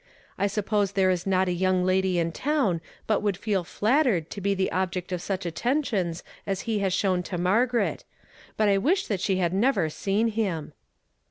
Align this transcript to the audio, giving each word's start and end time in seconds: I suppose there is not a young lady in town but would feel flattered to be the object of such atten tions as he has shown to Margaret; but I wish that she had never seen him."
I 0.35 0.47
suppose 0.47 0.93
there 0.93 1.11
is 1.11 1.27
not 1.27 1.47
a 1.47 1.51
young 1.53 1.85
lady 1.85 2.17
in 2.17 2.31
town 2.31 2.81
but 3.05 3.19
would 3.21 3.37
feel 3.37 3.63
flattered 3.63 4.31
to 4.31 4.41
be 4.41 4.55
the 4.55 4.71
object 4.71 5.11
of 5.11 5.21
such 5.21 5.45
atten 5.45 5.83
tions 5.83 6.23
as 6.47 6.61
he 6.61 6.79
has 6.79 6.91
shown 6.91 7.21
to 7.21 7.37
Margaret; 7.37 8.03
but 8.57 8.67
I 8.67 8.79
wish 8.79 9.05
that 9.05 9.21
she 9.21 9.35
had 9.37 9.53
never 9.53 9.91
seen 9.91 10.29
him." 10.29 10.73